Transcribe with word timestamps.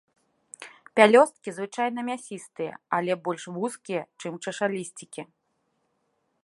Пялёсткі 0.99 1.49
звычайна 1.57 1.99
мясістыя, 2.09 2.73
але 2.99 3.11
больш 3.27 3.43
вузкія, 3.59 4.01
чым 4.23 4.33
чашалісцікі. 4.47 5.21